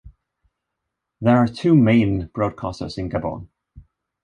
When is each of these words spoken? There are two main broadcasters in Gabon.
There 1.21 1.37
are 1.37 1.45
two 1.47 1.75
main 1.75 2.29
broadcasters 2.29 2.97
in 2.97 3.07
Gabon. 3.07 3.49